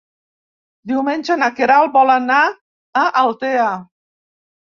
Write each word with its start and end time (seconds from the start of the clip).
Diumenge 0.91 1.35
na 1.41 1.49
Queralt 1.59 1.93
vol 1.97 2.13
anar 2.13 2.39
a 3.03 3.05
Altea. 3.25 3.69